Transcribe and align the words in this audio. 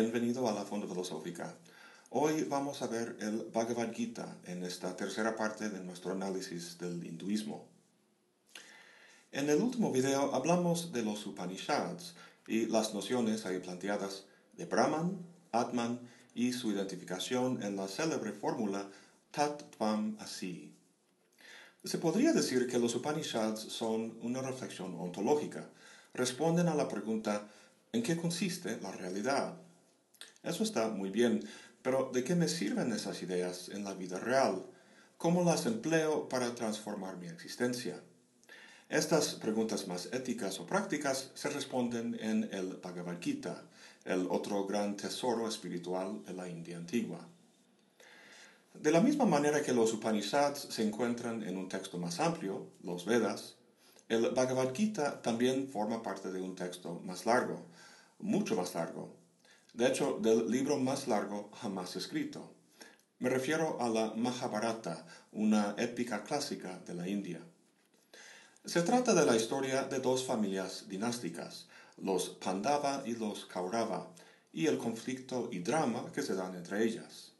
bienvenido 0.00 0.48
a 0.48 0.52
la 0.52 0.64
Fonda 0.64 0.86
Filosófica. 0.86 1.56
Hoy 2.10 2.44
vamos 2.44 2.82
a 2.82 2.86
ver 2.86 3.16
el 3.18 3.48
Bhagavad 3.52 3.92
Gita 3.92 4.36
en 4.44 4.62
esta 4.62 4.94
tercera 4.94 5.34
parte 5.34 5.70
de 5.70 5.80
nuestro 5.80 6.12
análisis 6.12 6.78
del 6.78 7.04
hinduismo. 7.04 7.66
En 9.32 9.50
el 9.50 9.60
último 9.60 9.90
video 9.90 10.32
hablamos 10.36 10.92
de 10.92 11.02
los 11.02 11.26
Upanishads 11.26 12.14
y 12.46 12.66
las 12.66 12.94
nociones 12.94 13.44
ahí 13.44 13.58
planteadas 13.58 14.26
de 14.56 14.66
Brahman, 14.66 15.18
Atman 15.50 15.98
y 16.32 16.52
su 16.52 16.70
identificación 16.70 17.60
en 17.64 17.74
la 17.74 17.88
célebre 17.88 18.30
fórmula 18.30 18.88
Tat 19.32 19.64
Tvam 19.76 20.16
Asi. 20.20 20.72
Se 21.82 21.98
podría 21.98 22.32
decir 22.32 22.68
que 22.68 22.78
los 22.78 22.94
Upanishads 22.94 23.62
son 23.62 24.16
una 24.22 24.42
reflexión 24.42 24.94
ontológica, 24.94 25.68
responden 26.14 26.68
a 26.68 26.76
la 26.76 26.86
pregunta 26.86 27.48
¿en 27.92 28.04
qué 28.04 28.16
consiste 28.16 28.78
la 28.80 28.92
realidad? 28.92 29.56
Eso 30.48 30.62
está 30.62 30.88
muy 30.88 31.10
bien, 31.10 31.46
pero 31.82 32.10
¿de 32.14 32.24
qué 32.24 32.34
me 32.34 32.48
sirven 32.48 32.90
esas 32.92 33.22
ideas 33.22 33.68
en 33.68 33.84
la 33.84 33.92
vida 33.92 34.18
real? 34.18 34.64
¿Cómo 35.18 35.44
las 35.44 35.66
empleo 35.66 36.26
para 36.30 36.54
transformar 36.54 37.18
mi 37.18 37.26
existencia? 37.26 38.00
Estas 38.88 39.34
preguntas 39.34 39.86
más 39.88 40.06
éticas 40.06 40.58
o 40.58 40.64
prácticas 40.64 41.32
se 41.34 41.50
responden 41.50 42.16
en 42.18 42.48
el 42.50 42.78
Bhagavad 42.82 43.20
Gita, 43.20 43.62
el 44.06 44.26
otro 44.30 44.64
gran 44.64 44.96
tesoro 44.96 45.46
espiritual 45.46 46.24
de 46.24 46.32
la 46.32 46.48
India 46.48 46.78
antigua. 46.78 47.28
De 48.72 48.90
la 48.90 49.02
misma 49.02 49.26
manera 49.26 49.62
que 49.62 49.74
los 49.74 49.92
Upanishads 49.92 50.68
se 50.70 50.82
encuentran 50.82 51.42
en 51.42 51.58
un 51.58 51.68
texto 51.68 51.98
más 51.98 52.20
amplio, 52.20 52.68
los 52.82 53.04
Vedas, 53.04 53.56
el 54.08 54.30
Bhagavad 54.30 54.74
Gita 54.74 55.20
también 55.20 55.68
forma 55.68 56.02
parte 56.02 56.32
de 56.32 56.40
un 56.40 56.56
texto 56.56 57.02
más 57.04 57.26
largo, 57.26 57.66
mucho 58.18 58.56
más 58.56 58.74
largo. 58.74 59.17
De 59.74 59.86
hecho, 59.86 60.18
del 60.20 60.50
libro 60.50 60.78
más 60.78 61.08
largo 61.08 61.50
jamás 61.60 61.96
escrito. 61.96 62.52
Me 63.18 63.28
refiero 63.28 63.80
a 63.80 63.88
la 63.88 64.14
Mahabharata, 64.14 65.06
una 65.32 65.74
épica 65.78 66.22
clásica 66.24 66.78
de 66.86 66.94
la 66.94 67.08
India. 67.08 67.40
Se 68.64 68.82
trata 68.82 69.14
de 69.14 69.26
la 69.26 69.36
historia 69.36 69.84
de 69.84 69.98
dos 69.98 70.24
familias 70.24 70.88
dinásticas, 70.88 71.66
los 71.96 72.28
Pandava 72.28 73.02
y 73.06 73.14
los 73.14 73.46
Kaurava, 73.46 74.08
y 74.52 74.66
el 74.66 74.78
conflicto 74.78 75.48
y 75.52 75.60
drama 75.60 76.10
que 76.12 76.22
se 76.22 76.34
dan 76.34 76.54
entre 76.54 76.84
ellas. 76.84 77.32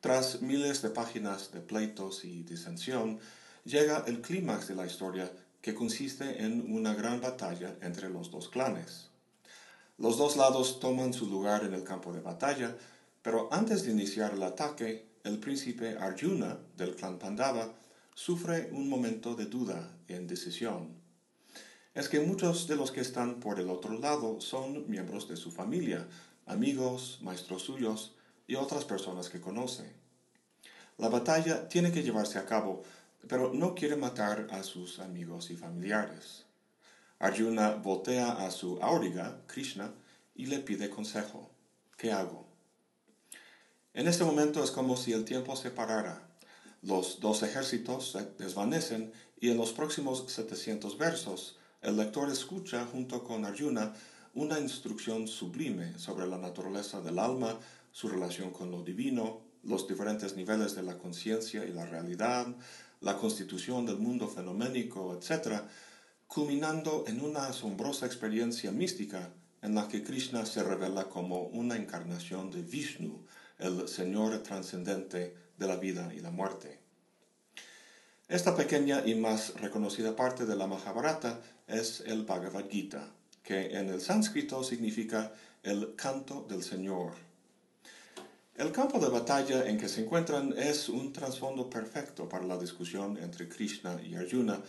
Tras 0.00 0.42
miles 0.42 0.82
de 0.82 0.90
páginas 0.90 1.52
de 1.52 1.60
pleitos 1.60 2.24
y 2.24 2.42
disensión, 2.42 3.18
llega 3.64 4.04
el 4.06 4.20
clímax 4.20 4.68
de 4.68 4.74
la 4.74 4.86
historia 4.86 5.32
que 5.62 5.74
consiste 5.74 6.44
en 6.44 6.72
una 6.72 6.94
gran 6.94 7.20
batalla 7.20 7.76
entre 7.80 8.10
los 8.10 8.30
dos 8.30 8.48
clanes. 8.48 9.08
Los 9.96 10.18
dos 10.18 10.36
lados 10.36 10.80
toman 10.80 11.12
su 11.12 11.26
lugar 11.26 11.62
en 11.62 11.72
el 11.72 11.84
campo 11.84 12.12
de 12.12 12.20
batalla, 12.20 12.76
pero 13.22 13.48
antes 13.52 13.84
de 13.84 13.92
iniciar 13.92 14.34
el 14.34 14.42
ataque, 14.42 15.06
el 15.22 15.38
príncipe 15.38 15.96
Arjuna 15.98 16.58
del 16.76 16.96
clan 16.96 17.18
Pandava 17.18 17.72
sufre 18.12 18.70
un 18.72 18.88
momento 18.88 19.36
de 19.36 19.46
duda 19.46 19.96
e 20.08 20.16
indecisión. 20.16 20.88
Es 21.94 22.08
que 22.08 22.18
muchos 22.18 22.66
de 22.66 22.74
los 22.74 22.90
que 22.90 23.00
están 23.00 23.38
por 23.38 23.60
el 23.60 23.70
otro 23.70 23.96
lado 23.98 24.40
son 24.40 24.90
miembros 24.90 25.28
de 25.28 25.36
su 25.36 25.52
familia, 25.52 26.08
amigos, 26.44 27.18
maestros 27.22 27.62
suyos 27.62 28.16
y 28.48 28.56
otras 28.56 28.84
personas 28.84 29.28
que 29.28 29.40
conoce. 29.40 29.92
La 30.98 31.08
batalla 31.08 31.68
tiene 31.68 31.92
que 31.92 32.02
llevarse 32.02 32.38
a 32.38 32.46
cabo, 32.46 32.82
pero 33.28 33.52
no 33.54 33.74
quiere 33.74 33.94
matar 33.94 34.48
a 34.50 34.64
sus 34.64 34.98
amigos 34.98 35.50
y 35.50 35.56
familiares. 35.56 36.43
Arjuna 37.24 37.74
voltea 37.74 38.32
a 38.32 38.50
su 38.50 38.78
auriga, 38.82 39.42
Krishna, 39.46 39.92
y 40.34 40.46
le 40.46 40.58
pide 40.58 40.90
consejo. 40.90 41.50
¿Qué 41.96 42.12
hago? 42.12 42.46
En 43.92 44.08
este 44.08 44.24
momento 44.24 44.62
es 44.62 44.70
como 44.70 44.96
si 44.96 45.12
el 45.12 45.24
tiempo 45.24 45.56
se 45.56 45.70
parara 45.70 46.34
los 46.84 47.20
dos 47.20 47.42
ejércitos 47.42 48.12
se 48.12 48.26
desvanecen 48.38 49.12
y 49.40 49.50
en 49.50 49.56
los 49.56 49.72
próximos 49.72 50.24
700 50.28 50.98
versos 50.98 51.56
el 51.80 51.96
lector 51.96 52.30
escucha 52.30 52.86
junto 52.86 53.24
con 53.24 53.46
Arjuna 53.46 53.94
una 54.34 54.58
instrucción 54.60 55.26
sublime 55.26 55.98
sobre 55.98 56.26
la 56.26 56.36
naturaleza 56.36 57.00
del 57.00 57.18
alma, 57.18 57.58
su 57.90 58.08
relación 58.08 58.50
con 58.50 58.70
lo 58.70 58.82
divino, 58.82 59.40
los 59.62 59.88
diferentes 59.88 60.36
niveles 60.36 60.74
de 60.74 60.82
la 60.82 60.98
conciencia 60.98 61.64
y 61.64 61.72
la 61.72 61.86
realidad, 61.86 62.48
la 63.00 63.16
constitución 63.16 63.86
del 63.86 63.98
mundo 63.98 64.28
fenoménico, 64.28 65.18
etc., 65.18 65.62
culminando 66.26 67.04
en 67.06 67.20
una 67.20 67.46
asombrosa 67.46 68.06
experiencia 68.06 68.70
mística 68.72 69.32
en 69.62 69.74
la 69.74 69.88
que 69.88 70.02
Krishna 70.02 70.44
se 70.44 70.62
revela 70.62 71.04
como 71.04 71.44
una 71.44 71.76
encarnación 71.76 72.50
de 72.50 72.62
Vishnu, 72.62 73.24
el 73.58 73.88
Señor 73.88 74.42
trascendente 74.42 75.34
de 75.56 75.66
la 75.66 75.76
vida 75.76 76.12
y 76.14 76.20
la 76.20 76.30
muerte. 76.30 76.80
Esta 78.28 78.56
pequeña 78.56 79.02
y 79.06 79.14
más 79.14 79.54
reconocida 79.60 80.16
parte 80.16 80.46
de 80.46 80.56
la 80.56 80.66
Mahabharata 80.66 81.40
es 81.66 82.00
el 82.06 82.24
Bhagavad 82.24 82.68
Gita, 82.68 83.12
que 83.42 83.78
en 83.78 83.88
el 83.88 84.00
sánscrito 84.00 84.64
significa 84.64 85.32
el 85.62 85.94
canto 85.94 86.46
del 86.48 86.62
Señor. 86.62 87.12
El 88.56 88.70
campo 88.70 88.98
de 88.98 89.08
batalla 89.08 89.66
en 89.66 89.78
que 89.78 89.88
se 89.88 90.04
encuentran 90.04 90.54
es 90.56 90.88
un 90.88 91.12
trasfondo 91.12 91.68
perfecto 91.68 92.28
para 92.28 92.44
la 92.44 92.56
discusión 92.56 93.18
entre 93.18 93.48
Krishna 93.48 94.00
y 94.02 94.14
Arjuna, 94.14 94.62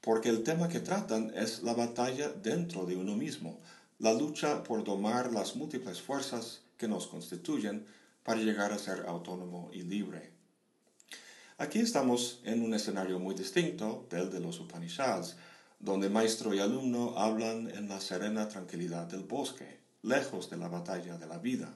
porque 0.00 0.28
el 0.28 0.42
tema 0.42 0.68
que 0.68 0.80
tratan 0.80 1.32
es 1.34 1.62
la 1.62 1.74
batalla 1.74 2.28
dentro 2.30 2.86
de 2.86 2.96
uno 2.96 3.16
mismo, 3.16 3.60
la 3.98 4.14
lucha 4.14 4.62
por 4.64 4.82
domar 4.82 5.32
las 5.32 5.56
múltiples 5.56 6.00
fuerzas 6.00 6.62
que 6.76 6.88
nos 6.88 7.06
constituyen 7.06 7.86
para 8.22 8.40
llegar 8.40 8.72
a 8.72 8.78
ser 8.78 9.04
autónomo 9.06 9.70
y 9.72 9.82
libre. 9.82 10.32
Aquí 11.58 11.80
estamos 11.80 12.40
en 12.44 12.62
un 12.62 12.72
escenario 12.72 13.18
muy 13.18 13.34
distinto 13.34 14.06
del 14.08 14.30
de 14.30 14.40
los 14.40 14.60
Upanishads, 14.60 15.36
donde 15.78 16.08
maestro 16.08 16.54
y 16.54 16.58
alumno 16.58 17.18
hablan 17.18 17.70
en 17.70 17.88
la 17.88 18.00
serena 18.00 18.48
tranquilidad 18.48 19.06
del 19.06 19.24
bosque, 19.24 19.80
lejos 20.02 20.48
de 20.48 20.56
la 20.56 20.68
batalla 20.68 21.18
de 21.18 21.26
la 21.26 21.38
vida. 21.38 21.74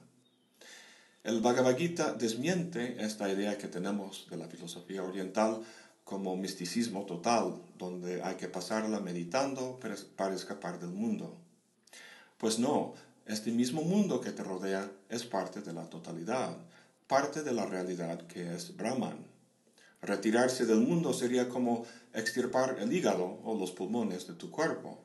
El 1.22 1.40
Bhagavad 1.40 1.76
Gita 1.76 2.12
desmiente 2.12 3.02
esta 3.02 3.30
idea 3.30 3.56
que 3.56 3.68
tenemos 3.68 4.26
de 4.30 4.36
la 4.36 4.46
filosofía 4.46 5.02
oriental 5.02 5.62
como 6.04 6.36
misticismo 6.36 7.06
total, 7.06 7.60
donde 7.78 8.22
hay 8.22 8.36
que 8.36 8.48
pasarla 8.48 9.00
meditando 9.00 9.80
para 10.16 10.34
escapar 10.34 10.78
del 10.78 10.90
mundo. 10.90 11.34
Pues 12.38 12.58
no, 12.58 12.94
este 13.26 13.50
mismo 13.50 13.82
mundo 13.82 14.20
que 14.20 14.30
te 14.30 14.44
rodea 14.44 14.90
es 15.08 15.24
parte 15.24 15.62
de 15.62 15.72
la 15.72 15.88
totalidad, 15.88 16.56
parte 17.06 17.42
de 17.42 17.52
la 17.52 17.64
realidad 17.64 18.26
que 18.26 18.54
es 18.54 18.76
Brahman. 18.76 19.26
Retirarse 20.02 20.66
del 20.66 20.80
mundo 20.80 21.14
sería 21.14 21.48
como 21.48 21.86
extirpar 22.12 22.76
el 22.78 22.92
hígado 22.92 23.40
o 23.44 23.56
los 23.58 23.72
pulmones 23.72 24.26
de 24.26 24.34
tu 24.34 24.50
cuerpo. 24.50 24.98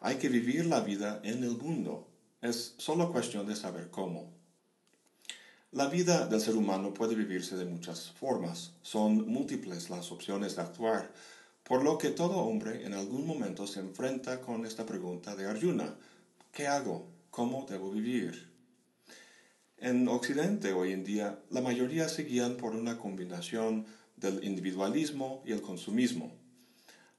Hay 0.00 0.16
que 0.16 0.28
vivir 0.28 0.66
la 0.66 0.80
vida 0.80 1.20
en 1.22 1.44
el 1.44 1.56
mundo. 1.56 2.08
Es 2.42 2.74
solo 2.78 3.12
cuestión 3.12 3.46
de 3.46 3.54
saber 3.54 3.90
cómo. 3.90 4.39
La 5.72 5.86
vida 5.86 6.26
del 6.26 6.40
ser 6.40 6.56
humano 6.56 6.92
puede 6.92 7.14
vivirse 7.14 7.56
de 7.56 7.64
muchas 7.64 8.10
formas. 8.10 8.72
Son 8.82 9.28
múltiples 9.28 9.88
las 9.88 10.10
opciones 10.10 10.56
de 10.56 10.62
actuar, 10.62 11.12
por 11.62 11.84
lo 11.84 11.96
que 11.96 12.10
todo 12.10 12.38
hombre 12.38 12.84
en 12.84 12.92
algún 12.92 13.24
momento 13.24 13.68
se 13.68 13.78
enfrenta 13.78 14.40
con 14.40 14.66
esta 14.66 14.84
pregunta 14.84 15.36
de 15.36 15.46
Arjuna. 15.46 15.94
¿Qué 16.50 16.66
hago? 16.66 17.06
¿Cómo 17.30 17.66
debo 17.70 17.92
vivir? 17.92 18.50
En 19.76 20.08
Occidente 20.08 20.72
hoy 20.72 20.92
en 20.92 21.04
día, 21.04 21.38
la 21.50 21.60
mayoría 21.60 22.08
se 22.08 22.24
guían 22.24 22.56
por 22.56 22.74
una 22.74 22.98
combinación 22.98 23.86
del 24.16 24.42
individualismo 24.42 25.40
y 25.46 25.52
el 25.52 25.62
consumismo. 25.62 26.32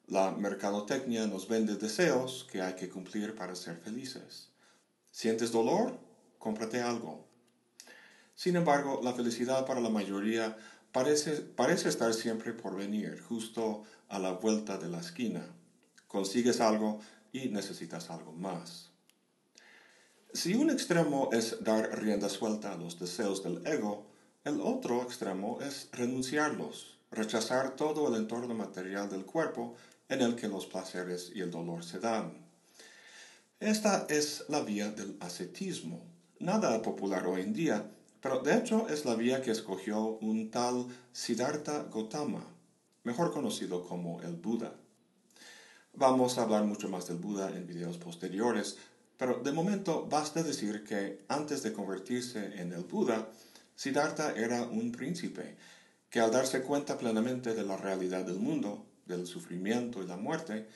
La 0.07 0.31
mercadotecnia 0.31 1.25
nos 1.25 1.47
vende 1.47 1.77
deseos 1.77 2.45
que 2.51 2.61
hay 2.61 2.73
que 2.75 2.89
cumplir 2.89 3.33
para 3.33 3.55
ser 3.55 3.77
felices. 3.77 4.49
¿Sientes 5.09 5.53
dolor? 5.53 5.97
Cómprate 6.37 6.81
algo. 6.81 7.30
Sin 8.41 8.55
embargo, 8.55 9.01
la 9.03 9.13
felicidad 9.13 9.67
para 9.67 9.81
la 9.81 9.91
mayoría 9.91 10.57
parece, 10.91 11.33
parece 11.33 11.89
estar 11.89 12.11
siempre 12.11 12.53
por 12.53 12.75
venir, 12.75 13.21
justo 13.21 13.83
a 14.09 14.17
la 14.17 14.31
vuelta 14.31 14.79
de 14.79 14.89
la 14.89 14.99
esquina. 14.99 15.45
Consigues 16.07 16.59
algo 16.59 17.01
y 17.31 17.49
necesitas 17.49 18.09
algo 18.09 18.31
más. 18.31 18.89
Si 20.33 20.55
un 20.55 20.71
extremo 20.71 21.29
es 21.31 21.63
dar 21.63 22.01
rienda 22.01 22.29
suelta 22.29 22.73
a 22.73 22.77
los 22.77 22.97
deseos 22.97 23.43
del 23.43 23.61
ego, 23.67 24.07
el 24.43 24.59
otro 24.59 25.03
extremo 25.03 25.59
es 25.61 25.89
renunciarlos, 25.91 26.97
rechazar 27.11 27.75
todo 27.75 28.07
el 28.07 28.19
entorno 28.19 28.55
material 28.55 29.07
del 29.07 29.23
cuerpo 29.23 29.75
en 30.09 30.21
el 30.21 30.35
que 30.35 30.47
los 30.47 30.65
placeres 30.65 31.31
y 31.35 31.41
el 31.41 31.51
dolor 31.51 31.83
se 31.83 31.99
dan. 31.99 32.43
Esta 33.59 34.07
es 34.09 34.45
la 34.49 34.61
vía 34.61 34.89
del 34.89 35.15
ascetismo, 35.19 36.01
nada 36.39 36.81
popular 36.81 37.27
hoy 37.27 37.41
en 37.41 37.53
día, 37.53 37.91
pero 38.21 38.39
de 38.39 38.55
hecho 38.55 38.87
es 38.87 39.05
la 39.05 39.15
vía 39.15 39.41
que 39.41 39.51
escogió 39.51 40.17
un 40.21 40.51
tal 40.51 40.85
Siddhartha 41.11 41.87
Gautama, 41.91 42.45
mejor 43.03 43.33
conocido 43.33 43.83
como 43.87 44.21
el 44.21 44.35
Buda. 44.35 44.75
Vamos 45.93 46.37
a 46.37 46.43
hablar 46.43 46.63
mucho 46.63 46.87
más 46.87 47.07
del 47.07 47.17
Buda 47.17 47.49
en 47.49 47.67
videos 47.67 47.97
posteriores, 47.97 48.77
Pero 49.17 49.35
de 49.43 49.51
momento 49.51 50.07
basta 50.09 50.41
decir 50.41 50.83
que 50.83 51.23
antes 51.27 51.61
de 51.61 51.73
convertirse 51.73 52.59
en 52.59 52.73
el 52.73 52.83
Buda, 52.85 53.29
Siddhartha 53.75 54.33
era 54.35 54.63
un 54.63 54.91
príncipe, 54.91 55.57
que 56.09 56.19
al 56.19 56.31
darse 56.31 56.63
cuenta 56.63 56.97
plenamente 56.97 57.53
de 57.53 57.63
la 57.63 57.77
realidad 57.77 58.25
del 58.25 58.39
mundo, 58.39 58.83
del 59.05 59.27
sufrimiento 59.27 60.01
y 60.01 60.07
la 60.07 60.17
muerte, 60.17 60.67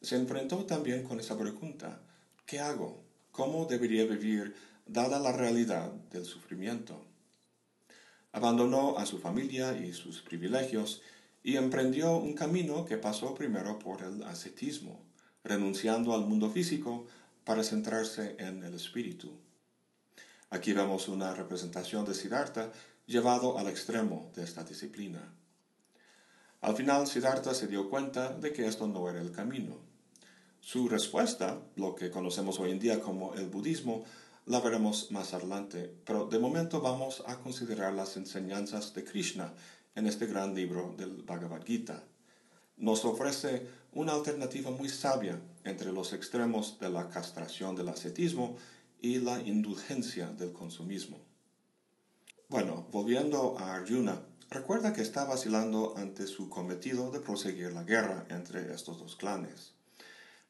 se 0.00 0.16
enfrentó 0.16 0.64
también 0.64 1.04
con 1.04 1.20
esa 1.20 1.36
pregunta, 1.36 2.00
¿qué 2.46 2.58
hago? 2.58 3.04
¿Cómo 3.32 3.66
debería 3.66 4.06
vivir 4.06 4.54
dada 4.92 5.20
la 5.20 5.32
realidad 5.32 5.92
del 6.10 6.24
sufrimiento? 6.24 7.04
Abandonó 8.32 8.98
a 8.98 9.06
su 9.06 9.18
familia 9.18 9.76
y 9.76 9.92
sus 9.92 10.20
privilegios 10.20 11.02
y 11.42 11.56
emprendió 11.56 12.16
un 12.16 12.34
camino 12.34 12.84
que 12.84 12.96
pasó 12.96 13.34
primero 13.34 13.78
por 13.78 14.02
el 14.02 14.22
ascetismo, 14.24 15.00
renunciando 15.44 16.12
al 16.14 16.26
mundo 16.26 16.50
físico 16.50 17.06
para 17.44 17.62
centrarse 17.62 18.36
en 18.38 18.64
el 18.64 18.74
espíritu. 18.74 19.30
Aquí 20.50 20.72
vemos 20.72 21.08
una 21.08 21.34
representación 21.34 22.04
de 22.04 22.14
Siddhartha 22.14 22.72
llevado 23.06 23.58
al 23.58 23.68
extremo 23.68 24.30
de 24.34 24.42
esta 24.42 24.64
disciplina. 24.64 25.32
Al 26.60 26.76
final 26.76 27.06
Siddhartha 27.06 27.54
se 27.54 27.68
dio 27.68 27.88
cuenta 27.88 28.32
de 28.34 28.52
que 28.52 28.66
esto 28.66 28.86
no 28.86 29.08
era 29.08 29.20
el 29.20 29.30
camino. 29.30 29.78
Su 30.60 30.88
respuesta, 30.88 31.62
lo 31.76 31.94
que 31.94 32.10
conocemos 32.10 32.58
hoy 32.58 32.72
en 32.72 32.80
día 32.80 33.00
como 33.00 33.34
el 33.34 33.48
budismo, 33.48 34.04
la 34.50 34.58
veremos 34.58 35.12
más 35.12 35.32
adelante, 35.32 35.94
pero 36.04 36.24
de 36.24 36.40
momento 36.40 36.80
vamos 36.80 37.22
a 37.28 37.36
considerar 37.36 37.92
las 37.92 38.16
enseñanzas 38.16 38.92
de 38.94 39.04
Krishna 39.04 39.54
en 39.94 40.08
este 40.08 40.26
gran 40.26 40.56
libro 40.56 40.92
del 40.98 41.22
Bhagavad 41.22 41.64
Gita. 41.64 42.02
Nos 42.76 43.04
ofrece 43.04 43.68
una 43.92 44.12
alternativa 44.12 44.72
muy 44.72 44.88
sabia 44.88 45.40
entre 45.62 45.92
los 45.92 46.12
extremos 46.12 46.80
de 46.80 46.90
la 46.90 47.08
castración 47.10 47.76
del 47.76 47.90
ascetismo 47.90 48.56
y 49.00 49.20
la 49.20 49.40
indulgencia 49.40 50.26
del 50.30 50.52
consumismo. 50.52 51.18
Bueno, 52.48 52.88
volviendo 52.90 53.56
a 53.56 53.76
Arjuna, 53.76 54.20
recuerda 54.50 54.92
que 54.92 55.02
está 55.02 55.26
vacilando 55.26 55.94
ante 55.96 56.26
su 56.26 56.48
cometido 56.48 57.12
de 57.12 57.20
proseguir 57.20 57.72
la 57.72 57.84
guerra 57.84 58.26
entre 58.30 58.74
estos 58.74 58.98
dos 58.98 59.14
clanes. 59.14 59.74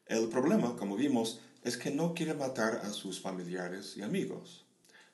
El 0.07 0.27
problema, 0.27 0.75
como 0.75 0.95
vimos, 0.95 1.39
es 1.63 1.77
que 1.77 1.91
no 1.91 2.13
quiere 2.13 2.33
matar 2.33 2.81
a 2.83 2.91
sus 2.91 3.21
familiares 3.21 3.95
y 3.97 4.01
amigos. 4.01 4.65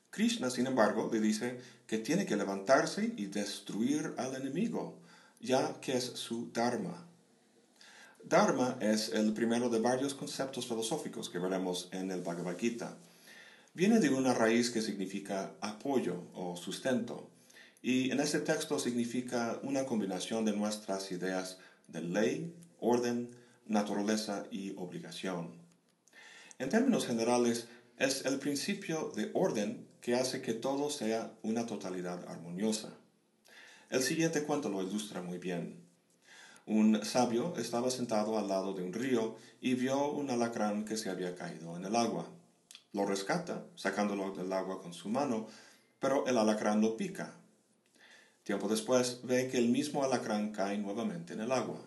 Krishna, 0.09 0.49
sin 0.49 0.67
embargo, 0.67 1.09
le 1.11 1.19
dice 1.19 1.59
que 1.85 1.97
tiene 1.97 2.25
que 2.25 2.37
levantarse 2.37 3.13
y 3.17 3.27
destruir 3.27 4.13
al 4.17 4.35
enemigo, 4.35 4.97
ya 5.39 5.79
que 5.81 5.97
es 5.97 6.05
su 6.05 6.51
Dharma. 6.51 7.05
Dharma 8.23 8.77
es 8.81 9.09
el 9.09 9.33
primero 9.33 9.69
de 9.69 9.79
varios 9.79 10.13
conceptos 10.13 10.67
filosóficos 10.67 11.29
que 11.29 11.39
veremos 11.39 11.89
en 11.91 12.11
el 12.11 12.21
Bhagavad 12.21 12.57
Gita. 12.57 12.97
Viene 13.73 13.99
de 13.99 14.09
una 14.09 14.33
raíz 14.33 14.71
que 14.71 14.81
significa 14.81 15.53
apoyo 15.61 16.23
o 16.33 16.55
sustento, 16.55 17.29
y 17.81 18.09
en 18.11 18.19
este 18.19 18.39
texto 18.39 18.79
significa 18.79 19.59
una 19.61 19.85
combinación 19.85 20.45
de 20.45 20.53
nuestras 20.53 21.11
ideas 21.11 21.59
de 21.87 22.01
ley, 22.01 22.55
orden, 22.79 23.29
naturaleza 23.67 24.45
y 24.51 24.73
obligación. 24.77 25.66
En 26.59 26.69
términos 26.69 27.05
generales, 27.05 27.67
es 27.99 28.25
el 28.25 28.39
principio 28.39 29.11
de 29.15 29.29
orden 29.35 29.87
que 30.01 30.15
hace 30.15 30.41
que 30.41 30.53
todo 30.53 30.89
sea 30.89 31.31
una 31.43 31.67
totalidad 31.67 32.27
armoniosa. 32.27 32.89
El 33.91 34.01
siguiente 34.01 34.41
cuento 34.41 34.67
lo 34.67 34.81
ilustra 34.81 35.21
muy 35.21 35.37
bien. 35.37 35.85
Un 36.65 37.05
sabio 37.05 37.53
estaba 37.57 37.91
sentado 37.91 38.39
al 38.39 38.47
lado 38.47 38.73
de 38.73 38.81
un 38.81 38.91
río 38.91 39.35
y 39.61 39.75
vio 39.75 40.09
un 40.09 40.31
alacrán 40.31 40.83
que 40.83 40.97
se 40.97 41.11
había 41.11 41.35
caído 41.35 41.77
en 41.77 41.85
el 41.85 41.95
agua. 41.95 42.27
Lo 42.91 43.05
rescata, 43.05 43.63
sacándolo 43.75 44.31
del 44.31 44.51
agua 44.51 44.81
con 44.81 44.95
su 44.95 45.09
mano, 45.09 45.47
pero 45.99 46.25
el 46.25 46.39
alacrán 46.39 46.81
lo 46.81 46.97
pica. 46.97 47.35
Tiempo 48.41 48.67
después 48.67 49.19
ve 49.21 49.47
que 49.47 49.59
el 49.59 49.69
mismo 49.69 50.03
alacrán 50.03 50.51
cae 50.53 50.79
nuevamente 50.79 51.33
en 51.33 51.41
el 51.41 51.51
agua. 51.51 51.81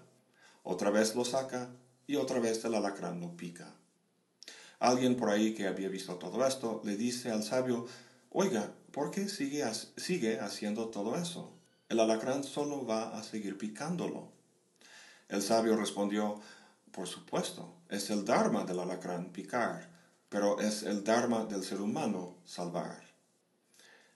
Otra 0.63 0.91
vez 0.91 1.17
lo 1.17 1.25
saca 1.25 1.71
y 2.07 2.15
otra 2.15 2.39
vez 2.39 2.65
el 2.65 2.77
alacrán 2.77 3.19
lo 3.19 3.37
pica. 3.37 3.75
Alguien 4.81 5.17
por 5.17 5.29
ahí 5.29 5.53
que 5.53 5.67
había 5.67 5.91
visto 5.91 6.17
todo 6.17 6.45
esto 6.47 6.81
le 6.85 6.97
dice 6.97 7.31
al 7.31 7.43
sabio, 7.43 7.87
oiga, 8.31 8.73
¿por 8.93 9.11
qué 9.11 9.29
sigue, 9.29 9.63
sigue 9.99 10.41
haciendo 10.41 10.89
todo 10.89 11.17
eso? 11.17 11.53
El 11.91 12.01
alacrán 12.01 12.45
solo 12.45 12.87
va 12.87 13.17
a 13.17 13.23
seguir 13.23 13.59
picándolo. 13.59 14.33
El 15.29 15.43
sabio 15.43 15.77
respondió, 15.77 16.41
por 16.93 17.07
supuesto, 17.07 17.75
es 17.91 18.09
el 18.09 18.25
dharma 18.25 18.65
del 18.65 18.81
alacrán 18.81 19.33
picar, 19.33 19.91
pero 20.31 20.59
es 20.61 20.83
el 20.83 21.05
dharma 21.05 21.45
del 21.45 21.63
ser 21.63 21.83
humano 21.83 22.37
salvar. 22.47 23.03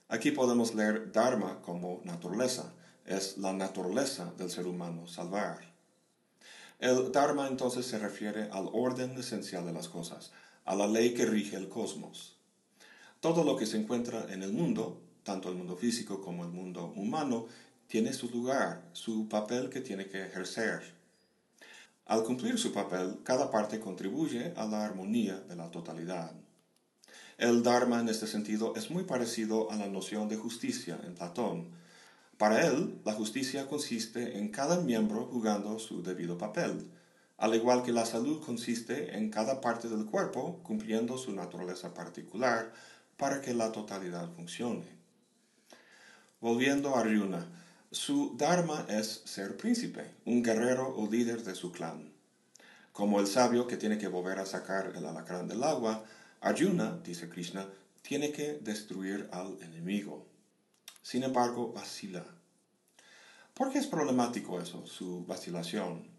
Aquí 0.07 0.31
podemos 0.31 0.73
leer 0.73 1.11
dharma 1.11 1.61
como 1.61 2.01
naturaleza, 2.05 2.73
es 3.05 3.37
la 3.37 3.53
naturaleza 3.53 4.33
del 4.35 4.49
ser 4.49 4.65
humano 4.65 5.05
salvar. 5.07 5.59
El 6.79 7.11
dharma 7.11 7.47
entonces 7.47 7.85
se 7.85 7.99
refiere 7.99 8.49
al 8.51 8.67
orden 8.73 9.11
esencial 9.17 9.65
de 9.65 9.73
las 9.73 9.89
cosas, 9.89 10.31
a 10.65 10.75
la 10.75 10.87
ley 10.87 11.13
que 11.13 11.25
rige 11.25 11.55
el 11.55 11.69
cosmos. 11.69 12.35
Todo 13.19 13.43
lo 13.43 13.55
que 13.55 13.65
se 13.65 13.77
encuentra 13.77 14.25
en 14.33 14.43
el 14.43 14.51
mundo, 14.51 15.01
tanto 15.23 15.49
el 15.49 15.55
mundo 15.55 15.75
físico 15.77 16.21
como 16.21 16.43
el 16.43 16.51
mundo 16.51 16.93
humano, 16.95 17.47
tiene 17.87 18.13
su 18.13 18.29
lugar, 18.29 18.89
su 18.93 19.29
papel 19.29 19.69
que 19.69 19.81
tiene 19.81 20.07
que 20.07 20.25
ejercer. 20.25 20.81
Al 22.07 22.23
cumplir 22.23 22.59
su 22.59 22.71
papel, 22.71 23.19
cada 23.23 23.49
parte 23.49 23.79
contribuye 23.79 24.53
a 24.55 24.65
la 24.65 24.85
armonía 24.85 25.39
de 25.39 25.55
la 25.55 25.71
totalidad. 25.71 26.33
El 27.37 27.63
Dharma 27.63 27.99
en 27.99 28.09
este 28.09 28.27
sentido 28.27 28.73
es 28.75 28.91
muy 28.91 29.03
parecido 29.03 29.71
a 29.71 29.75
la 29.75 29.87
noción 29.87 30.29
de 30.29 30.37
justicia 30.37 30.99
en 31.03 31.15
Platón. 31.15 31.69
Para 32.37 32.65
él, 32.67 32.99
la 33.05 33.13
justicia 33.13 33.67
consiste 33.67 34.37
en 34.37 34.49
cada 34.49 34.79
miembro 34.81 35.25
jugando 35.25 35.79
su 35.79 36.03
debido 36.03 36.37
papel, 36.37 36.89
al 37.37 37.55
igual 37.55 37.83
que 37.83 37.91
la 37.91 38.05
salud 38.05 38.41
consiste 38.43 39.17
en 39.17 39.29
cada 39.29 39.59
parte 39.61 39.89
del 39.89 40.05
cuerpo 40.05 40.59
cumpliendo 40.63 41.17
su 41.17 41.33
naturaleza 41.33 41.93
particular 41.93 42.73
para 43.17 43.41
que 43.41 43.53
la 43.53 43.71
totalidad 43.71 44.29
funcione. 44.35 44.87
Volviendo 46.39 46.95
a 46.95 47.03
Ryuna, 47.03 47.47
su 47.91 48.35
dharma 48.37 48.85
es 48.89 49.21
ser 49.25 49.57
príncipe, 49.57 50.11
un 50.25 50.43
guerrero 50.43 50.93
o 50.95 51.09
líder 51.09 51.43
de 51.43 51.55
su 51.55 51.71
clan. 51.71 52.13
Como 52.91 53.19
el 53.19 53.27
sabio 53.27 53.67
que 53.67 53.77
tiene 53.77 53.97
que 53.97 54.07
volver 54.07 54.39
a 54.39 54.45
sacar 54.45 54.93
el 54.95 55.05
alacrán 55.05 55.47
del 55.47 55.63
agua, 55.63 56.05
Arjuna, 56.41 56.99
dice 57.03 57.27
Krishna, 57.27 57.67
tiene 58.01 58.31
que 58.31 58.59
destruir 58.61 59.27
al 59.31 59.57
enemigo. 59.61 60.25
Sin 61.01 61.23
embargo, 61.23 61.73
vacila. 61.73 62.25
¿Por 63.53 63.71
qué 63.71 63.79
es 63.79 63.87
problemático 63.87 64.61
eso, 64.61 64.85
su 64.85 65.25
vacilación? 65.25 66.14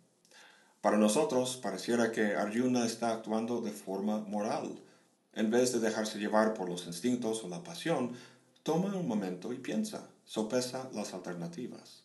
Para 0.87 0.99
nosotros 0.99 1.57
pareciera 1.57 2.13
que 2.13 2.37
Arjuna 2.37 2.87
está 2.87 3.13
actuando 3.13 3.61
de 3.61 3.73
forma 3.73 4.21
moral. 4.21 4.79
En 5.33 5.51
vez 5.51 5.73
de 5.73 5.81
dejarse 5.81 6.21
llevar 6.21 6.55
por 6.55 6.69
los 6.69 6.87
instintos 6.87 7.43
o 7.43 7.49
la 7.49 7.65
pasión, 7.65 8.13
toma 8.63 8.95
un 8.95 9.09
momento 9.09 9.53
y 9.53 9.59
piensa, 9.59 10.09
sopesa 10.25 10.89
las 10.95 11.13
alternativas. 11.13 12.05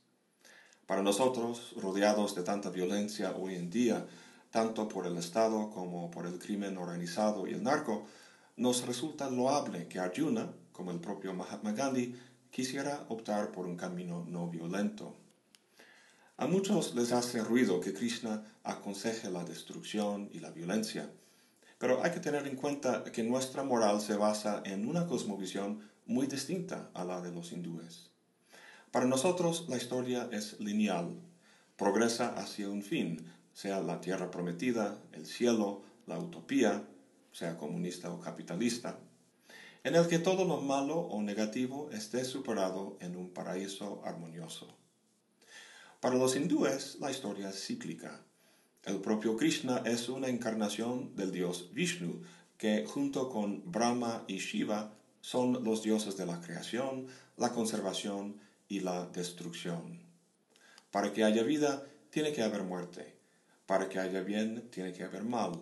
Para 0.87 1.03
nosotros, 1.03 1.75
rodeados 1.79 2.33
de 2.33 2.41
tanta 2.41 2.71
violencia 2.71 3.35
hoy 3.35 3.53
en 3.53 3.69
día, 3.69 4.07
tanto 4.49 4.87
por 4.87 5.05
el 5.05 5.15
Estado 5.17 5.69
como 5.69 6.09
por 6.09 6.25
el 6.25 6.39
crimen 6.39 6.79
organizado 6.79 7.45
y 7.45 7.53
el 7.53 7.61
narco, 7.61 8.07
nos 8.57 8.87
resulta 8.87 9.29
loable 9.29 9.87
que 9.89 9.99
Arjuna, 9.99 10.55
como 10.71 10.89
el 10.89 10.99
propio 10.99 11.35
Mahatma 11.35 11.73
Gandhi, 11.73 12.19
quisiera 12.49 13.05
optar 13.09 13.51
por 13.51 13.67
un 13.67 13.75
camino 13.75 14.25
no 14.27 14.49
violento. 14.49 15.13
A 16.41 16.47
muchos 16.47 16.95
les 16.95 17.11
hace 17.11 17.43
ruido 17.43 17.79
que 17.81 17.93
Krishna 17.93 18.43
aconseje 18.63 19.29
la 19.29 19.43
destrucción 19.43 20.27
y 20.33 20.39
la 20.39 20.49
violencia, 20.49 21.07
pero 21.77 22.03
hay 22.03 22.09
que 22.09 22.19
tener 22.19 22.47
en 22.47 22.55
cuenta 22.55 23.03
que 23.03 23.21
nuestra 23.21 23.63
moral 23.63 24.01
se 24.01 24.15
basa 24.15 24.63
en 24.65 24.89
una 24.89 25.05
cosmovisión 25.05 25.87
muy 26.07 26.25
distinta 26.25 26.89
a 26.95 27.05
la 27.05 27.21
de 27.21 27.31
los 27.31 27.51
hindúes. 27.51 28.09
Para 28.89 29.05
nosotros 29.05 29.67
la 29.69 29.77
historia 29.77 30.29
es 30.31 30.59
lineal, 30.59 31.15
progresa 31.77 32.29
hacia 32.29 32.69
un 32.69 32.81
fin, 32.81 33.23
sea 33.53 33.79
la 33.79 34.01
tierra 34.01 34.31
prometida, 34.31 34.97
el 35.11 35.27
cielo, 35.27 35.83
la 36.07 36.17
utopía, 36.17 36.87
sea 37.31 37.55
comunista 37.55 38.11
o 38.11 38.19
capitalista, 38.19 38.97
en 39.83 39.93
el 39.93 40.07
que 40.07 40.17
todo 40.17 40.43
lo 40.45 40.59
malo 40.59 41.01
o 41.01 41.21
negativo 41.21 41.91
esté 41.91 42.25
superado 42.25 42.97
en 42.99 43.15
un 43.15 43.29
paraíso 43.29 44.01
armonioso. 44.03 44.80
Para 46.01 46.15
los 46.15 46.35
hindúes, 46.35 46.97
la 46.99 47.11
historia 47.11 47.49
es 47.49 47.63
cíclica. 47.63 48.21
El 48.85 49.01
propio 49.01 49.37
Krishna 49.37 49.83
es 49.85 50.09
una 50.09 50.29
encarnación 50.29 51.15
del 51.15 51.31
dios 51.31 51.69
Vishnu, 51.73 52.23
que 52.57 52.85
junto 52.87 53.29
con 53.29 53.71
Brahma 53.71 54.23
y 54.27 54.39
Shiva 54.39 54.95
son 55.21 55.63
los 55.63 55.83
dioses 55.83 56.17
de 56.17 56.25
la 56.25 56.41
creación, 56.41 57.05
la 57.37 57.51
conservación 57.51 58.41
y 58.67 58.79
la 58.79 59.05
destrucción. 59.05 59.99
Para 60.89 61.13
que 61.13 61.23
haya 61.23 61.43
vida, 61.43 61.85
tiene 62.09 62.33
que 62.33 62.41
haber 62.41 62.63
muerte. 62.63 63.13
Para 63.67 63.87
que 63.87 63.99
haya 63.99 64.21
bien, 64.21 64.71
tiene 64.71 64.93
que 64.93 65.03
haber 65.03 65.23
mal. 65.23 65.61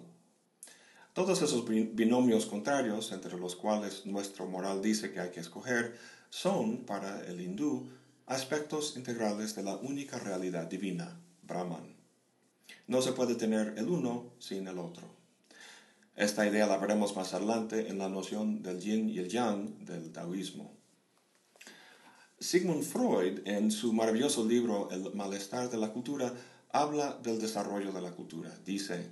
Todos 1.11 1.41
esos 1.41 1.65
binomios 1.67 2.45
contrarios 2.45 3.11
entre 3.11 3.37
los 3.37 3.57
cuales 3.57 4.05
nuestro 4.05 4.47
moral 4.47 4.81
dice 4.81 5.11
que 5.11 5.19
hay 5.19 5.31
que 5.31 5.41
escoger 5.41 5.97
son, 6.29 6.85
para 6.85 7.25
el 7.25 7.41
hindú, 7.41 7.89
aspectos 8.29 8.95
integrales 8.95 9.55
de 9.55 9.63
la 9.63 9.75
única 9.77 10.19
realidad 10.19 10.67
divina, 10.67 11.19
Brahman. 11.41 11.95
No 12.85 13.01
se 13.01 13.13
puede 13.13 13.33
tener 13.33 13.73
el 13.75 13.89
uno 13.89 14.33
sin 14.37 14.67
el 14.67 14.77
otro. 14.77 15.07
Esta 16.15 16.47
idea 16.47 16.67
la 16.67 16.77
veremos 16.77 17.15
más 17.15 17.33
adelante 17.33 17.89
en 17.89 17.97
la 17.97 18.07
noción 18.07 18.61
del 18.61 18.79
yin 18.79 19.09
y 19.09 19.17
el 19.17 19.29
yang 19.29 19.83
del 19.83 20.11
taoísmo. 20.11 20.71
Sigmund 22.39 22.83
Freud, 22.83 23.39
en 23.45 23.71
su 23.71 23.93
maravilloso 23.93 24.45
libro 24.45 24.89
El 24.91 25.11
malestar 25.15 25.71
de 25.71 25.77
la 25.77 25.91
cultura, 25.91 26.31
habla 26.71 27.17
del 27.23 27.41
desarrollo 27.41 27.91
de 27.91 28.01
la 28.01 28.11
cultura. 28.11 28.55
Dice, 28.63 29.07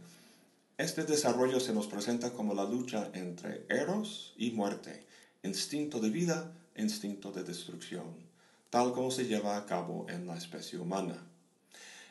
este 0.77 1.05
desarrollo 1.05 1.59
se 1.59 1.73
nos 1.73 1.87
presenta 1.87 2.33
como 2.33 2.53
la 2.53 2.65
lucha 2.65 3.09
entre 3.15 3.65
eros 3.67 4.35
y 4.37 4.51
muerte, 4.51 5.07
instinto 5.41 5.99
de 5.99 6.11
vida, 6.11 6.53
instinto 6.75 7.31
de 7.31 7.43
destrucción, 7.43 8.26
tal 8.69 8.93
como 8.93 9.11
se 9.11 9.25
lleva 9.25 9.57
a 9.57 9.65
cabo 9.65 10.05
en 10.09 10.27
la 10.27 10.37
especie 10.37 10.79
humana. 10.79 11.27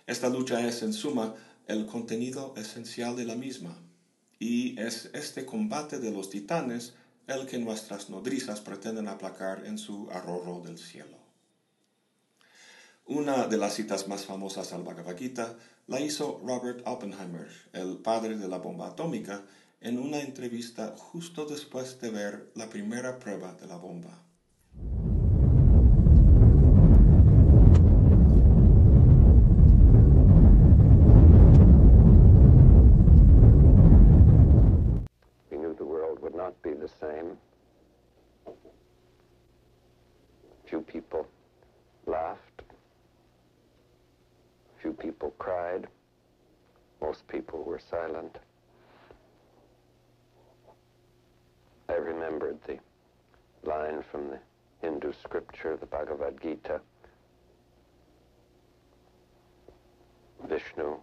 Esta 0.06 0.28
lucha 0.28 0.66
es, 0.66 0.82
en 0.82 0.92
suma, 0.92 1.34
el 1.66 1.86
contenido 1.86 2.54
esencial 2.56 3.16
de 3.16 3.24
la 3.24 3.34
misma, 3.34 3.76
y 4.38 4.78
es 4.80 5.10
este 5.14 5.44
combate 5.44 5.98
de 5.98 6.10
los 6.10 6.30
titanes 6.30 6.94
el 7.26 7.46
que 7.46 7.58
nuestras 7.58 8.08
nodrizas 8.08 8.60
pretenden 8.60 9.08
aplacar 9.08 9.66
en 9.66 9.78
su 9.78 10.08
arrorro 10.10 10.60
del 10.60 10.78
cielo. 10.78 11.16
Una 13.06 13.46
de 13.46 13.56
las 13.56 13.74
citas 13.74 14.08
más 14.08 14.24
famosas 14.24 14.72
al 14.72 14.82
Bhagavad 14.82 15.16
Gita 15.16 15.56
la 15.86 16.00
hizo 16.00 16.40
Robert 16.44 16.82
Oppenheimer, 16.86 17.48
el 17.72 17.98
padre 17.98 18.36
de 18.36 18.48
la 18.48 18.58
bomba 18.58 18.88
atómica, 18.88 19.44
en 19.80 19.98
una 19.98 20.20
entrevista 20.20 20.94
justo 20.96 21.46
después 21.46 22.00
de 22.00 22.10
ver 22.10 22.50
la 22.54 22.68
primera 22.68 23.18
prueba 23.18 23.54
de 23.54 23.66
la 23.66 23.76
bomba. 23.76 24.25
Hindu 55.56 55.76
scripture, 55.76 55.76
the 55.80 55.86
Bhagavad 55.86 56.40
Gita. 56.40 56.80
Vishnu 60.48 60.96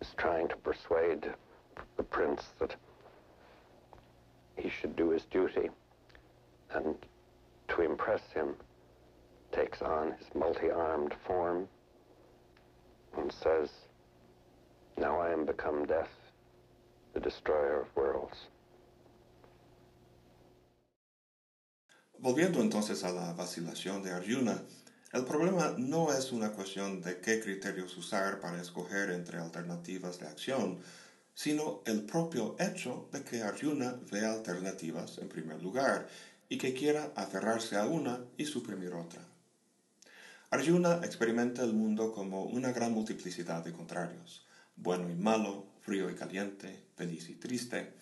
is 0.00 0.08
trying 0.16 0.48
to 0.48 0.56
persuade 0.56 1.32
the 1.96 2.02
prince 2.02 2.42
that 2.58 2.74
he 4.56 4.68
should 4.68 4.96
do 4.96 5.10
his 5.10 5.24
duty 5.24 5.70
and 6.74 6.96
to 7.68 7.82
impress 7.82 8.22
him 8.32 8.54
takes 9.52 9.82
on 9.82 10.12
his 10.12 10.26
multi-armed 10.34 11.14
form 11.26 11.68
and 13.18 13.30
says, 13.32 13.70
Now 14.96 15.20
I 15.20 15.30
am 15.30 15.44
become 15.44 15.84
death, 15.84 16.10
the 17.12 17.20
destroyer 17.20 17.82
of 17.82 17.96
worlds. 17.96 18.46
Volviendo 22.22 22.60
entonces 22.60 23.02
a 23.02 23.10
la 23.10 23.32
vacilación 23.32 24.00
de 24.04 24.12
Arjuna, 24.12 24.62
el 25.12 25.24
problema 25.24 25.74
no 25.76 26.12
es 26.12 26.30
una 26.30 26.52
cuestión 26.52 27.02
de 27.02 27.18
qué 27.18 27.40
criterios 27.40 27.96
usar 27.96 28.38
para 28.38 28.62
escoger 28.62 29.10
entre 29.10 29.40
alternativas 29.40 30.20
de 30.20 30.28
acción, 30.28 30.78
sino 31.34 31.82
el 31.84 32.02
propio 32.04 32.54
hecho 32.60 33.08
de 33.10 33.24
que 33.24 33.42
Arjuna 33.42 33.98
vea 34.12 34.34
alternativas 34.34 35.18
en 35.18 35.28
primer 35.28 35.60
lugar 35.60 36.06
y 36.48 36.58
que 36.58 36.74
quiera 36.74 37.10
aferrarse 37.16 37.76
a 37.76 37.86
una 37.86 38.20
y 38.36 38.44
suprimir 38.44 38.92
otra. 38.92 39.22
Arjuna 40.50 41.00
experimenta 41.02 41.64
el 41.64 41.72
mundo 41.72 42.12
como 42.12 42.44
una 42.44 42.70
gran 42.70 42.92
multiplicidad 42.92 43.64
de 43.64 43.72
contrarios, 43.72 44.46
bueno 44.76 45.10
y 45.10 45.16
malo, 45.16 45.66
frío 45.80 46.08
y 46.08 46.14
caliente, 46.14 46.84
feliz 46.94 47.28
y 47.30 47.34
triste, 47.34 47.92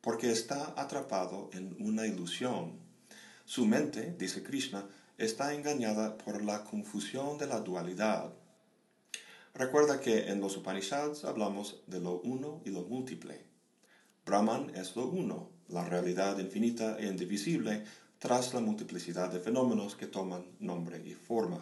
porque 0.00 0.30
está 0.30 0.74
atrapado 0.80 1.50
en 1.52 1.74
una 1.80 2.06
ilusión. 2.06 2.83
Su 3.44 3.66
mente, 3.66 4.14
dice 4.18 4.42
Krishna, 4.42 4.86
está 5.18 5.54
engañada 5.54 6.16
por 6.16 6.42
la 6.42 6.64
confusión 6.64 7.36
de 7.36 7.46
la 7.46 7.60
dualidad. 7.60 8.32
Recuerda 9.52 10.00
que 10.00 10.30
en 10.30 10.40
los 10.40 10.56
Upanishads 10.56 11.24
hablamos 11.24 11.82
de 11.86 12.00
lo 12.00 12.20
uno 12.22 12.62
y 12.64 12.70
lo 12.70 12.82
múltiple. 12.82 13.44
Brahman 14.24 14.74
es 14.74 14.96
lo 14.96 15.06
uno, 15.06 15.50
la 15.68 15.84
realidad 15.84 16.38
infinita 16.38 16.98
e 16.98 17.06
indivisible, 17.06 17.84
tras 18.18 18.54
la 18.54 18.60
multiplicidad 18.60 19.30
de 19.30 19.40
fenómenos 19.40 19.94
que 19.94 20.06
toman 20.06 20.46
nombre 20.58 21.02
y 21.04 21.12
forma. 21.12 21.60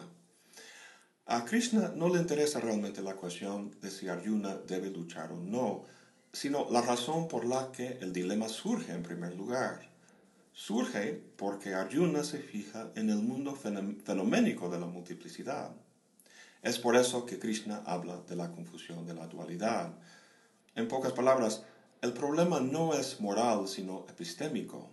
A 1.25 1.43
Krishna 1.43 1.91
no 1.95 2.07
le 2.07 2.19
interesa 2.19 2.61
realmente 2.61 3.01
la 3.01 3.15
cuestión 3.15 3.71
de 3.81 3.91
si 3.91 4.07
Arjuna 4.07 4.55
debe 4.55 4.89
luchar 4.89 5.33
o 5.33 5.37
no, 5.37 5.83
sino 6.31 6.69
la 6.71 6.81
razón 6.81 7.27
por 7.27 7.43
la 7.45 7.71
que 7.73 7.97
el 7.99 8.13
dilema 8.13 8.47
surge 8.47 8.93
en 8.93 9.03
primer 9.03 9.35
lugar. 9.35 9.92
Surge 10.55 11.19
porque 11.35 11.73
Arjuna 11.73 12.23
se 12.23 12.37
fija 12.37 12.91
en 12.95 13.09
el 13.09 13.17
mundo 13.17 13.55
fenoménico 13.55 14.69
de 14.69 14.79
la 14.79 14.85
multiplicidad. 14.85 15.71
Es 16.61 16.77
por 16.77 16.95
eso 16.95 17.25
que 17.25 17.39
Krishna 17.39 17.81
habla 17.87 18.21
de 18.21 18.35
la 18.35 18.51
confusión 18.51 19.03
de 19.07 19.15
la 19.15 19.25
dualidad. 19.25 19.97
En 20.75 20.87
pocas 20.87 21.11
palabras, 21.11 21.63
el 22.03 22.13
problema 22.13 22.59
no 22.59 22.93
es 22.93 23.19
moral, 23.19 23.67
sino 23.67 24.05
epistémico. 24.07 24.91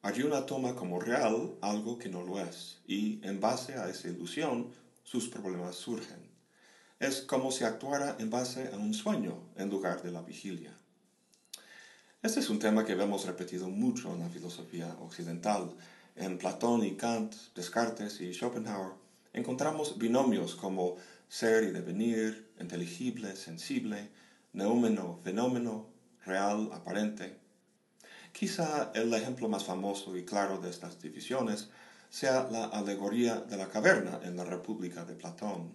Arjuna 0.00 0.46
toma 0.46 0.74
como 0.74 0.98
real 0.98 1.54
algo 1.60 1.98
que 1.98 2.08
no 2.08 2.22
lo 2.22 2.40
es, 2.40 2.80
y 2.86 3.20
en 3.26 3.40
base 3.40 3.74
a 3.74 3.90
esa 3.90 4.08
ilusión, 4.08 4.72
sus 5.04 5.28
problemas 5.28 5.76
surgen. 5.76 6.30
Es 6.98 7.20
como 7.20 7.52
si 7.52 7.64
actuara 7.64 8.16
en 8.18 8.30
base 8.30 8.70
a 8.72 8.76
un 8.78 8.94
sueño 8.94 9.50
en 9.56 9.68
lugar 9.68 10.02
de 10.02 10.12
la 10.12 10.22
vigilia. 10.22 10.74
Este 12.22 12.38
es 12.38 12.50
un 12.50 12.60
tema 12.60 12.84
que 12.84 12.94
vemos 12.94 13.26
repetido 13.26 13.68
mucho 13.68 14.14
en 14.14 14.20
la 14.20 14.28
filosofía 14.28 14.96
occidental. 15.00 15.72
En 16.14 16.38
Platón 16.38 16.84
y 16.84 16.94
Kant, 16.94 17.34
Descartes 17.56 18.20
y 18.20 18.32
Schopenhauer 18.32 18.92
encontramos 19.32 19.98
binomios 19.98 20.54
como 20.54 20.94
ser 21.28 21.64
y 21.64 21.72
devenir, 21.72 22.48
inteligible, 22.60 23.34
sensible, 23.34 24.08
neúmeno, 24.52 25.18
fenómeno, 25.24 25.88
real, 26.24 26.70
aparente. 26.72 27.38
Quizá 28.30 28.92
el 28.94 29.12
ejemplo 29.14 29.48
más 29.48 29.64
famoso 29.64 30.16
y 30.16 30.24
claro 30.24 30.58
de 30.58 30.70
estas 30.70 31.02
divisiones 31.02 31.70
sea 32.08 32.48
la 32.52 32.66
alegoría 32.66 33.40
de 33.40 33.56
la 33.56 33.68
caverna 33.68 34.20
en 34.22 34.36
la 34.36 34.44
República 34.44 35.04
de 35.04 35.16
Platón. 35.16 35.72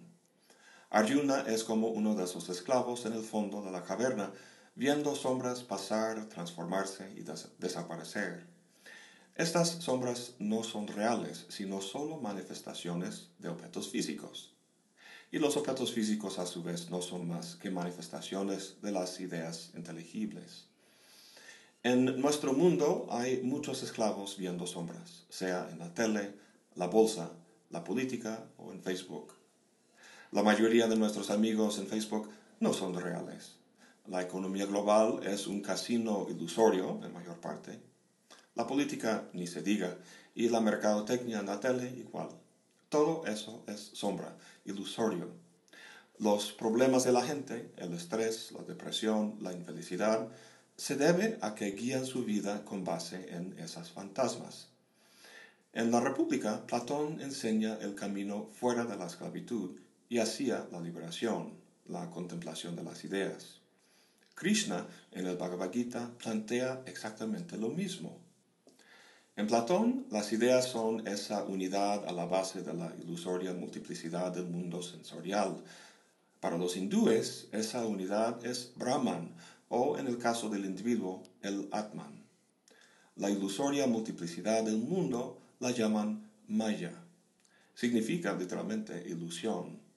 Arjuna 0.88 1.44
es 1.46 1.62
como 1.62 1.88
uno 1.88 2.14
de 2.14 2.24
esos 2.24 2.48
esclavos 2.48 3.04
en 3.04 3.12
el 3.12 3.22
fondo 3.22 3.60
de 3.60 3.70
la 3.70 3.82
caverna, 3.82 4.32
viendo 4.78 5.16
sombras 5.16 5.64
pasar, 5.64 6.28
transformarse 6.28 7.12
y 7.16 7.22
des 7.22 7.48
desaparecer. 7.58 8.46
Estas 9.34 9.70
sombras 9.82 10.34
no 10.38 10.62
son 10.62 10.86
reales, 10.86 11.46
sino 11.48 11.80
solo 11.80 12.18
manifestaciones 12.18 13.26
de 13.40 13.48
objetos 13.48 13.88
físicos. 13.88 14.54
Y 15.32 15.40
los 15.40 15.56
objetos 15.56 15.92
físicos 15.92 16.38
a 16.38 16.46
su 16.46 16.62
vez 16.62 16.90
no 16.90 17.02
son 17.02 17.26
más 17.26 17.56
que 17.56 17.72
manifestaciones 17.72 18.80
de 18.80 18.92
las 18.92 19.18
ideas 19.18 19.72
inteligibles. 19.74 20.66
En 21.82 22.20
nuestro 22.20 22.52
mundo 22.52 23.08
hay 23.10 23.42
muchos 23.42 23.82
esclavos 23.82 24.36
viendo 24.38 24.64
sombras, 24.68 25.24
sea 25.28 25.68
en 25.72 25.80
la 25.80 25.92
tele, 25.92 26.34
la 26.76 26.86
bolsa, 26.86 27.32
la 27.70 27.82
política 27.82 28.44
o 28.58 28.70
en 28.70 28.80
Facebook. 28.80 29.34
La 30.30 30.44
mayoría 30.44 30.86
de 30.86 30.96
nuestros 30.96 31.30
amigos 31.30 31.78
en 31.78 31.88
Facebook 31.88 32.30
no 32.60 32.72
son 32.72 32.94
reales. 32.94 33.57
La 34.08 34.22
economía 34.22 34.64
global 34.64 35.20
es 35.22 35.46
un 35.46 35.60
casino 35.60 36.26
ilusorio 36.30 36.98
en 37.04 37.12
mayor 37.12 37.38
parte. 37.40 37.78
La 38.54 38.66
política 38.66 39.28
ni 39.34 39.46
se 39.46 39.60
diga, 39.60 39.98
y 40.34 40.48
la 40.48 40.62
mercadotecnia 40.62 41.40
en 41.40 41.46
la 41.46 41.60
tele 41.60 41.92
igual. 41.94 42.30
Todo 42.88 43.26
eso 43.26 43.64
es 43.66 43.90
sombra, 43.92 44.34
ilusorio. 44.64 45.28
Los 46.18 46.52
problemas 46.52 47.04
de 47.04 47.12
la 47.12 47.22
gente, 47.22 47.70
el 47.76 47.92
estrés, 47.92 48.50
la 48.52 48.62
depresión, 48.62 49.36
la 49.42 49.52
infelicidad, 49.52 50.28
se 50.78 50.96
debe 50.96 51.36
a 51.42 51.54
que 51.54 51.72
guían 51.72 52.06
su 52.06 52.24
vida 52.24 52.64
con 52.64 52.84
base 52.84 53.34
en 53.34 53.58
esas 53.58 53.90
fantasmas. 53.90 54.68
En 55.74 55.90
la 55.90 56.00
República, 56.00 56.66
Platón 56.66 57.20
enseña 57.20 57.76
el 57.82 57.94
camino 57.94 58.48
fuera 58.54 58.86
de 58.86 58.96
la 58.96 59.06
esclavitud 59.06 59.78
y 60.08 60.18
hacía 60.18 60.66
la 60.72 60.80
liberación, 60.80 61.52
la 61.86 62.08
contemplación 62.08 62.74
de 62.74 62.84
las 62.84 63.04
ideas. 63.04 63.57
Krishna 64.38 64.86
en 65.10 65.26
el 65.26 65.36
Bhagavad 65.36 65.72
Gita 65.72 66.12
plantea 66.16 66.82
exactamente 66.86 67.56
lo 67.56 67.70
mismo. 67.70 68.20
En 69.34 69.48
Platón, 69.48 70.06
las 70.10 70.32
ideas 70.32 70.66
son 70.68 71.06
esa 71.08 71.42
unidad 71.42 72.06
a 72.06 72.12
la 72.12 72.24
base 72.24 72.62
de 72.62 72.72
la 72.72 72.94
ilusoria 73.02 73.52
multiplicidad 73.52 74.30
del 74.30 74.46
mundo 74.46 74.80
sensorial. 74.80 75.56
Para 76.38 76.56
los 76.56 76.76
hindúes, 76.76 77.48
esa 77.50 77.84
unidad 77.84 78.44
es 78.46 78.72
Brahman, 78.76 79.34
o 79.68 79.98
en 79.98 80.06
el 80.06 80.18
caso 80.18 80.48
del 80.48 80.64
individuo, 80.64 81.24
el 81.42 81.68
Atman. 81.72 82.24
La 83.16 83.30
ilusoria 83.30 83.88
multiplicidad 83.88 84.62
del 84.62 84.78
mundo 84.78 85.40
la 85.58 85.72
llaman 85.72 86.30
Maya. 86.46 86.92
Significa 87.74 88.34
literalmente 88.34 89.04
ilusión. 89.08 89.87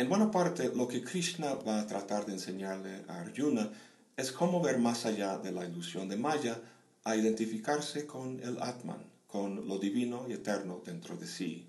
En 0.00 0.08
buena 0.08 0.30
parte, 0.30 0.72
lo 0.74 0.88
que 0.88 1.04
Krishna 1.04 1.56
va 1.56 1.78
a 1.78 1.86
tratar 1.86 2.24
de 2.24 2.32
enseñarle 2.32 3.04
a 3.06 3.20
Arjuna 3.20 3.70
es 4.16 4.32
cómo 4.32 4.62
ver 4.62 4.78
más 4.78 5.04
allá 5.04 5.36
de 5.36 5.52
la 5.52 5.66
ilusión 5.66 6.08
de 6.08 6.16
Maya 6.16 6.58
a 7.04 7.16
identificarse 7.16 8.06
con 8.06 8.40
el 8.40 8.62
Atman, 8.62 9.04
con 9.26 9.68
lo 9.68 9.78
divino 9.78 10.24
y 10.26 10.32
eterno 10.32 10.80
dentro 10.82 11.18
de 11.18 11.26
sí. 11.26 11.68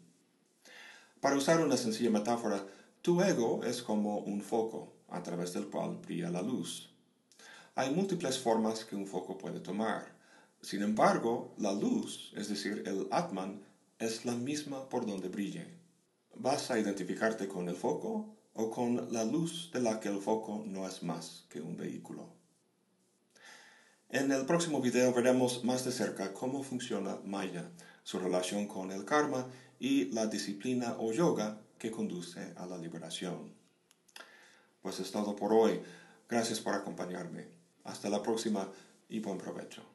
Para 1.19 1.35
usar 1.35 1.59
una 1.59 1.75
sencilla 1.75 2.09
metáfora, 2.09 2.65
tu 3.01 3.21
ego 3.21 3.65
es 3.65 3.81
como 3.81 4.19
un 4.19 4.39
foco 4.39 4.93
a 5.09 5.21
través 5.21 5.51
del 5.51 5.67
cual 5.67 5.97
brilla 5.97 6.29
la 6.29 6.41
luz. 6.41 6.89
Hay 7.75 7.93
múltiples 7.93 8.39
formas 8.39 8.85
que 8.85 8.95
un 8.95 9.07
foco 9.07 9.37
puede 9.37 9.59
tomar. 9.59 10.05
Sin 10.61 10.83
embargo, 10.83 11.53
la 11.57 11.73
luz, 11.73 12.31
es 12.37 12.47
decir, 12.47 12.83
el 12.85 13.09
Atman, 13.11 13.61
es 13.99 14.23
la 14.23 14.35
misma 14.35 14.87
por 14.87 15.05
donde 15.05 15.27
brille. 15.27 15.80
¿Vas 16.35 16.71
a 16.71 16.79
identificarte 16.79 17.47
con 17.47 17.69
el 17.69 17.75
foco 17.75 18.35
o 18.53 18.71
con 18.71 19.13
la 19.13 19.23
luz 19.23 19.69
de 19.73 19.81
la 19.81 19.99
que 19.99 20.09
el 20.09 20.19
foco 20.19 20.63
no 20.65 20.87
es 20.87 21.03
más 21.03 21.45
que 21.49 21.61
un 21.61 21.77
vehículo? 21.77 22.29
En 24.09 24.31
el 24.31 24.45
próximo 24.45 24.81
video 24.81 25.13
veremos 25.13 25.63
más 25.63 25.85
de 25.85 25.91
cerca 25.91 26.33
cómo 26.33 26.63
funciona 26.63 27.19
Maya, 27.23 27.69
su 28.03 28.19
relación 28.19 28.67
con 28.67 28.91
el 28.91 29.05
karma 29.05 29.47
y 29.79 30.05
la 30.11 30.27
disciplina 30.27 30.95
o 30.99 31.11
yoga 31.11 31.61
que 31.77 31.91
conduce 31.91 32.53
a 32.57 32.65
la 32.65 32.77
liberación. 32.77 33.53
Pues 34.81 34.99
es 34.99 35.11
todo 35.11 35.35
por 35.35 35.53
hoy. 35.53 35.81
Gracias 36.29 36.59
por 36.59 36.73
acompañarme. 36.73 37.47
Hasta 37.83 38.09
la 38.09 38.21
próxima 38.21 38.69
y 39.09 39.19
buen 39.19 39.37
provecho. 39.37 39.90